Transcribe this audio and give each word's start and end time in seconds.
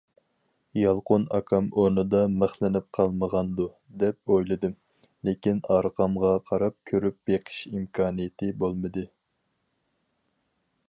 يالقۇن 0.77 1.25
ئاكام 1.37 1.65
ئورنىدا 1.81 2.21
مىخلىنىپ 2.43 2.87
قالمىغاندۇ 2.97 3.67
دەپ 4.03 4.33
ئويلىدىم، 4.35 4.73
لېكىن 5.29 5.61
ئارقامغا 5.75 6.33
قاراپ 6.49 6.77
كۆرۈپ 6.93 7.19
بېقىش 7.31 7.61
ئىمكانىيىتى 7.73 8.53
بولمىدى. 8.65 9.05